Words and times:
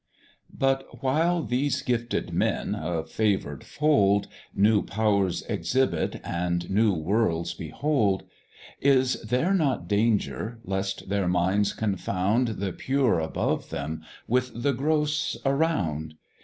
But 0.57 1.03
while 1.03 1.43
these 1.43 1.83
gifted 1.83 2.33
men, 2.33 2.73
a 2.73 3.05
favour'd 3.05 3.63
fold, 3.63 4.27
New 4.51 4.81
powers 4.81 5.43
exhibit 5.43 6.19
and 6.23 6.67
new 6.71 6.91
worlds 6.91 7.53
behold; 7.53 8.23
Is 8.79 9.21
there 9.21 9.53
not 9.53 9.87
danger 9.87 10.59
lest 10.63 11.09
their 11.09 11.27
minds 11.27 11.71
confound 11.73 12.47
The 12.57 12.73
pure 12.73 13.19
above 13.19 13.69
them 13.69 14.01
with 14.27 14.63
the 14.63 14.73
gross 14.73 15.37
around? 15.45 16.15